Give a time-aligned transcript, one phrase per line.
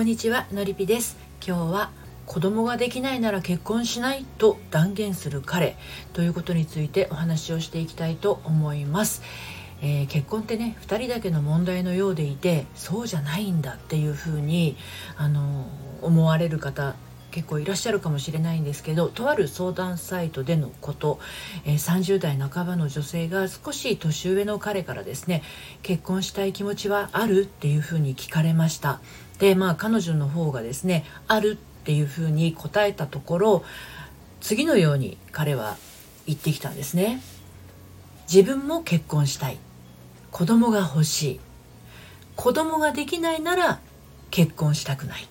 [0.00, 1.18] こんにちはのりぴです。
[1.46, 1.90] 今日は
[2.24, 5.76] 子供ができないなら結婚しないと断言する彼。
[6.14, 9.20] ということについてお話をしていきたいと思います、
[9.82, 14.78] えー、結婚ってね2人だけの問題のようでいてそうじゃないんだっていうふうに
[15.18, 15.66] あの
[16.00, 16.94] 思われる方
[17.30, 21.18] 結構いらっしゃるかもしれないんですけどとある相談サイトでのこと、
[21.64, 25.42] えー、30代半ばの女性が少し年上の彼からですね
[25.82, 29.00] 結婚したい気持ちはあるっていうふうに聞かれました。
[29.38, 33.64] でまあ彼女の方がですねあるっていうふうに答えたところ
[34.40, 35.76] 次のように彼は
[36.26, 37.20] 言ってきたんですね。
[38.32, 39.58] 自分も結婚したい。
[40.30, 41.40] 子供が欲しい。
[42.36, 43.80] 子供ができないなら
[44.30, 45.28] 結婚したくない。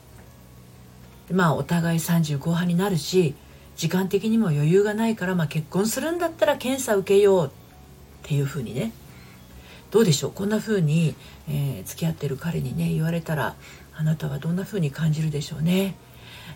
[1.32, 3.36] まあお互い30後半になるし
[3.76, 7.50] 時間的にも余裕がないから、まあ、結婚するんだったら検査受けようっ
[8.24, 8.92] ていうふうにね
[9.92, 10.32] どうでしょう？
[10.32, 11.16] こんなふうに、
[11.48, 13.56] えー、付き合ってる彼にね言われたら
[13.96, 15.96] あなたはどんなふうに感じるでしょうね？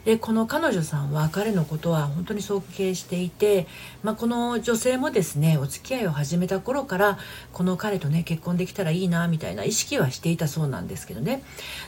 [0.06, 3.68] でこの彼女さんは彼のことは本当に尊敬していて、
[4.04, 7.18] まあ、この女性もですねお付き合いを始めた頃から
[7.52, 11.44] この彼とね結婚できたらいいなみたいな意識はしていたそうなんですけどね。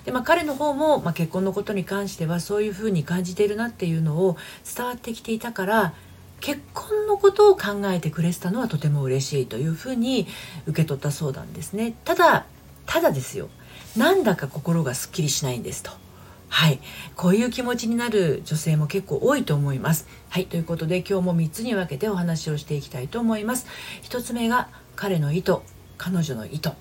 [0.05, 4.37] で、まあ、彼の方も、まあ、結婚のことに関してはそういうふうに感じているなっていうのを
[4.75, 5.93] 伝わってきていたから
[6.39, 10.27] 結婚のことを考えてくれてたのはとても嬉しいというふうに
[10.67, 11.95] 受け取ったそうなんですね。
[12.03, 12.45] ただ
[12.85, 13.49] ただですよ。
[13.97, 16.04] なんだか心がすっきりしないんですと。
[16.49, 16.79] はい。
[17.15, 20.07] こういう気持ちになる女性も結構多いと思います。
[20.29, 20.45] はい。
[20.45, 23.67] ということで今日も3つに分けてお話をしていきたいと思います。
[24.03, 25.57] 1つ目が彼の意図、
[25.97, 26.71] 彼女の意図。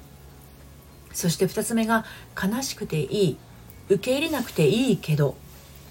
[1.13, 2.05] そして2つ目が
[2.41, 3.37] 悲しくていい、
[3.89, 5.37] 受け入れなくていいけど。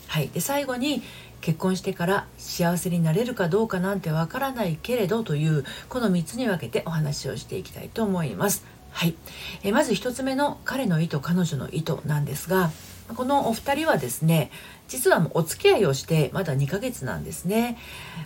[0.08, 0.30] はい。
[0.30, 1.02] で、最後に
[1.42, 8.66] 結婚してから幸せになれるかどうかなんてわからないけれどというこの3つに分けてお話をしていきたいと思います。
[8.92, 9.16] はい。
[9.64, 12.72] えまず1つ目の彼の意図、彼女の意図なんですが、
[13.16, 14.52] このお二人はですね
[14.88, 17.78] 実はもうお付き合いをしてまだ2ヶ月なんですね。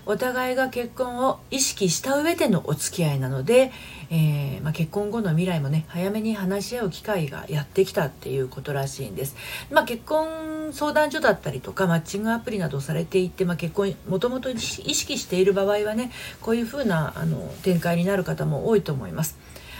[0.06, 3.72] お互いが結婚を意識した上でのお付き合いなので、
[4.09, 9.35] えー、まあ、結婚後の未来もね早めに話し合う機会がやってきたっていうことらしいんです、
[9.69, 19.38] まあ、結婚相談所だったりとかマッチングアプリなどされていて、まあ、結婚もともと意識している場合はねこういうふうなあの展開になる方も多いと思います。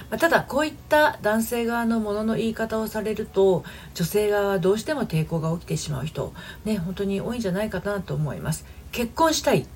[0.09, 3.63] ま、ただこういった男性側のものの言い方をされると
[3.94, 6.34] 女性側はどうしても抵抗が起きてしまう人
[6.66, 8.66] ね本当に多いんじゃないかなと思います。
[8.91, 9.68] 結婚したい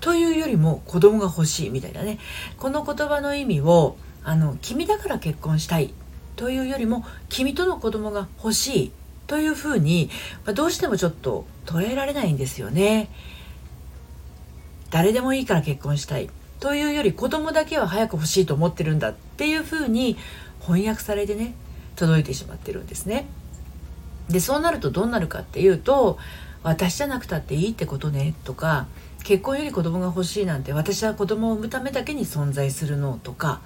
[0.00, 2.18] というよりも子供が欲しいみたいなね。
[2.58, 5.92] この言葉の意味をあの君だから結婚したい
[6.36, 8.92] というよりも君との子供が欲しい
[9.26, 10.10] というふうに、
[10.44, 13.10] まあ、どうしてもちょっと捉えられないんですよね。
[14.90, 16.28] 誰でもいいから結婚したい。
[16.62, 20.16] というより子供だけは早く欲しいと思ってるんだっていうふうに
[20.60, 21.54] 翻訳されてね
[21.96, 23.26] 届いてしまってるんですね。
[24.28, 26.20] でそうなるとどうなるかっていうと
[26.62, 28.86] 私じゃなくたっていいってことねとか
[29.24, 33.60] 結婚より子供が欲しいなんて私は子供を産むためだけに存在するのとか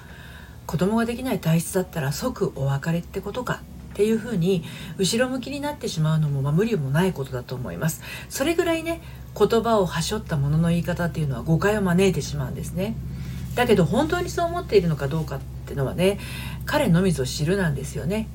[0.65, 3.61] 子供ができない体質だったら即お別れってことか
[3.93, 4.65] っていうふうに
[4.97, 9.03] 後ろ向きになってしまうのも、まあ、無理もないことだと思いますそれぐらいね
[9.39, 12.97] 言葉をはしょったものの言い方っていうのは誤解を招いてしまうんですね。
[13.55, 16.19] だけど本当にそう思っているのかどうかっていうのはね
[16.65, 18.29] 彼のみぞ知るなんですよね。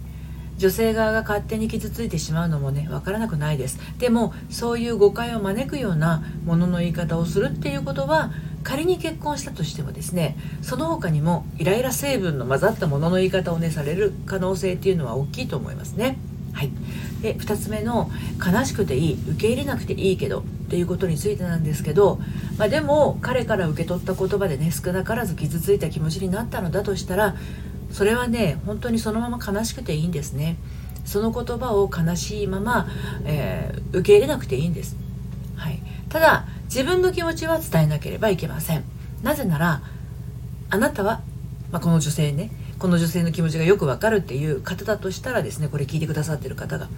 [0.58, 3.80] 女性側が勝手に傷ついてしまうのもね分からなくないです。
[3.98, 8.32] でもそういう誤解を招くようなものの言い方をするっていうことは
[8.64, 16.18] 仮に結婚したとしてもですねその他にもイライラ成分の混ざったものの言い方をねされる可能性っていうのは大きいと思いますね。
[16.54, 16.72] はい、
[17.22, 22.20] で2つ目の悲しくていい受け入れなくていいけどっていうことについてなんですけど、
[22.58, 27.36] まあ、でも彼から受け取った言葉でね少なからず傷ついた気持ちになったのだとしたら
[27.92, 30.58] それはね本当にそのまま悲しくていいんですね。
[31.04, 32.88] その言葉を悲しいまま、
[33.26, 34.96] えー、受け入れなくていいんです、
[35.56, 38.84] はい、ただ自分の気持ちは伝えなければいけません。
[39.24, 39.82] なぜなら
[40.70, 41.22] あなたは、
[41.72, 42.50] まあ、この女性ね
[42.82, 46.90] この女性の気持ちがよくわかるっていう方だとしたらですねこれ聞いてくださってる方が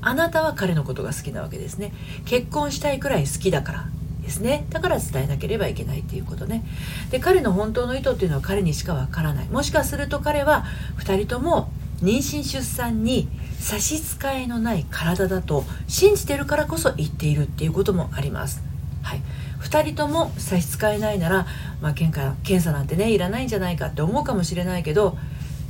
[0.00, 1.92] あなたは彼のことが好きなわけですね。
[2.24, 3.88] 結婚したいくらい好きだから
[4.22, 4.66] ですね。
[4.70, 6.64] だから伝えなければいけないっていうことね。
[7.10, 9.48] で彼の本当の意図っていうのは彼にしかわからない。
[9.48, 10.64] もしかすると彼は
[10.98, 11.72] 2人とも
[12.02, 13.28] 妊娠出産に
[13.58, 18.62] 差し支えのない体だと信じてるからこそ言っているっていうこともあります。
[19.02, 19.22] はい、
[19.60, 21.46] 2人とも差し支えないなら、
[21.80, 25.18] まあ、検査検査なんてねいらないんじゃないかって思うかもしれないけど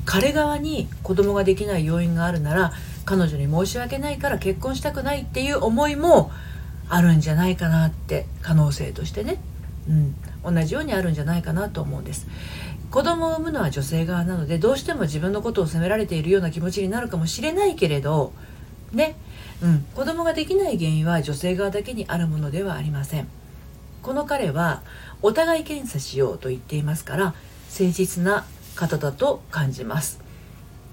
[0.05, 2.73] 彼側に子供ができない要因があるなら
[3.05, 6.31] 彼女に申し訳ないから結婚したくないっていう思いも
[6.89, 9.41] あるんじゃないかなって可能性としてね、
[9.89, 12.27] うん、同じようにあるんじゃないかなと思うんです。
[12.91, 18.35] 子供を産むのは女性側なのでどうしても自分のことを責められているような気持ちになるかもしれないけれど
[18.93, 19.17] ね、
[19.63, 23.29] うん、子供ができない原因は女性側だけにあるものではありません。
[24.03, 24.83] この彼は
[25.23, 27.25] お互い検査しようと言っていますから
[27.71, 30.21] 誠実な方だと感じます。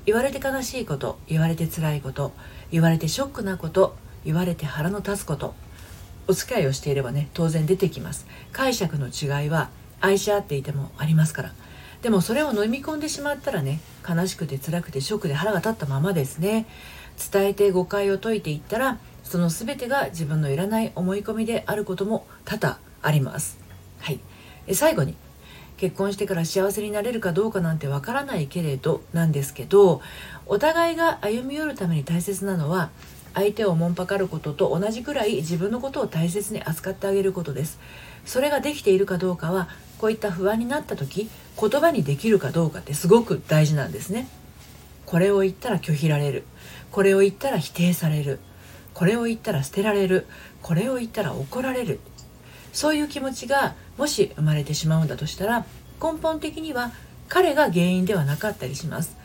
[0.05, 2.31] 言われて悲しいこと言われて辛いこと
[2.71, 3.95] 言われてショックなこと
[4.25, 5.53] 言われて腹の立つこと
[6.27, 8.25] お付き合いをしていればね当然出てきます。
[8.51, 9.69] 解釈の違いは
[10.01, 11.53] 愛し合っていてもありますから。
[12.01, 16.65] でもそれを飲み込んでしまったらね悲しくて辛くてショックで腹が立ったままですね。
[17.31, 23.59] 伝えて誤解を解いていったらその全てが自分のいらない思い込みであることも多々あります。
[23.99, 24.19] はい。
[24.71, 25.15] 最後に
[25.79, 30.01] 結婚してから幸せになれるかどうかなんてわからないけれどなんですけど
[30.45, 32.89] お互いが歩み寄るために大切なのは
[33.33, 37.79] 相手をもんぱかることと同じくらい自分のことを大切に扱ってあげることです。
[38.25, 41.29] それができているかどうかはこういった不安になった時
[41.59, 44.27] 言葉にできるかどうかってすごく大事なんですね。
[45.05, 46.43] これを言ったら拒否られる。
[46.91, 48.39] これを言ったら否定される。
[48.93, 50.25] これを言ったら捨てられる。
[50.61, 52.01] これを言ったら怒られる。
[52.73, 55.65] そういう気持ちがもし生まれてしまうんだとしたら
[56.01, 56.91] 根本的には
[57.27, 59.17] 彼が原因ではなかったりします。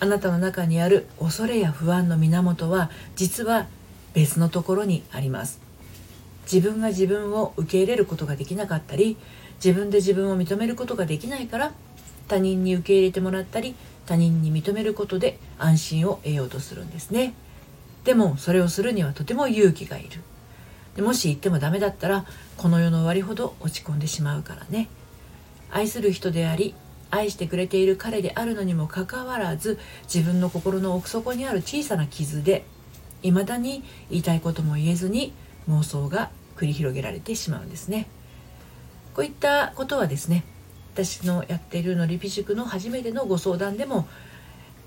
[0.00, 3.66] あなたの中にある恐れや不安の源は実は
[4.14, 5.60] 別のところにあります。
[6.50, 9.18] 自分が自分を受け入れることができなかったり
[9.62, 11.72] 自分で自分を認めることができないから
[12.26, 13.74] 他人に受け入れてもらったり
[14.06, 17.34] 他人に認めることで安心を得ようとするんですね。
[18.04, 20.22] でもそれをするにはとても勇気がいる。
[20.98, 22.24] でもし言ってもダメだったら
[22.56, 24.88] この世の終わりほど落ち込んでしまうからね。
[25.70, 26.74] 愛する人であり
[27.12, 29.78] 愛してくれている彼であるのにもかかわらず
[30.12, 32.64] 自分の心の奥底にある小さな傷で
[33.22, 35.32] 未だに言いたいことも言えずに
[35.68, 38.08] 妄想が繰り広げられてしまうんですね。
[39.14, 40.42] こういったことはですね
[40.94, 44.08] 私のやっているのリピ塾の初めてのご相談でも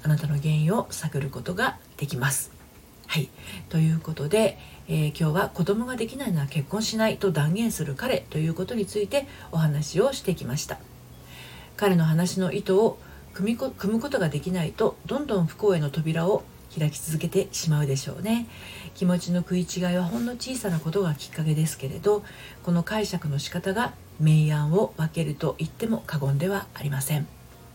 [0.03, 2.60] あなたの原因を探ることができます。
[3.11, 3.27] はい。
[3.67, 10.79] ということで、えー、今日は子供ができないのは結婚しないと断言する彼ということについてお話をしてきました。
[11.75, 12.97] 彼の話の意図を
[13.33, 16.43] 組み組むことができないとどんどん不幸への扉を
[16.79, 18.47] 開き続けてしまうでしょうね。
[18.95, 22.23] 気持ちの食い違いはほんの小さなことがきっかけですけれど
[22.63, 27.27] この解釈の仕方が明暗を分けると言っても過言ではありません。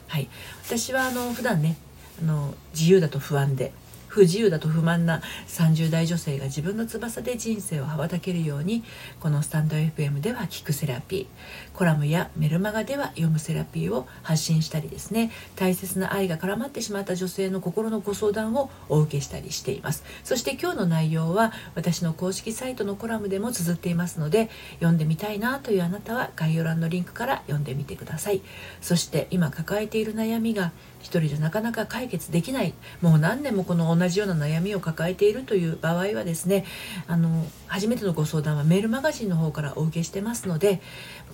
[0.08, 0.30] はい。
[0.64, 1.76] 私はあの普段ね
[2.22, 3.74] あの自由だと不安で
[4.16, 8.82] 不自由だと不満な30代女性が自分の翼で人生を羽ばたけるように
[9.20, 20.02] このスタンド FM では聞くセラピーコラムやメルマガでは読むセラピーを発信したりですね大切な愛が絡まってしまった女性の心のご相談をお受けしたりしています。
[20.24, 28.40] そして今日の内容は私の公式サイトのコラムでも綴っていますので読んでみたいなというあなたは概要欄のリンクから読んでみてください。
[28.80, 30.72] そして今抱えている悩みが
[31.06, 32.74] 一人でなかなか解決できない。
[33.00, 36.64] もう何年もこの同じような悩みを抱えているという場合はですね
[37.06, 40.80] あの初めてのご相談はメールマガジンの方からお受けしてますので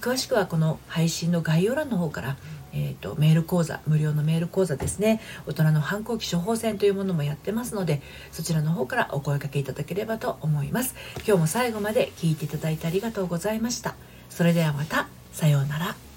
[0.03, 2.37] 詳しくはこの配信の概要欄の方から
[2.75, 10.95] えーと、メール講座無料のメール講座ですね大人の反抗期処方箋というものもやってますのでそちらの方からお声かけいただければと思います。
[11.27, 13.95] 今日も最後まで聞いていただいてありがとうございました。
[14.31, 15.07] それではまた。
[15.33, 16.12] さようなら。